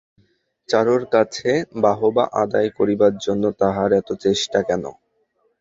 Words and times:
চারুর 0.69 1.03
কাছে 1.13 1.51
বাহবা 1.83 2.23
আদায় 2.43 2.69
করিবার 2.77 3.13
জন্য 3.25 3.43
তাহার 3.61 3.89
এত 3.93 4.09
চেষ্টা 4.23 4.59
কেন। 4.63 4.83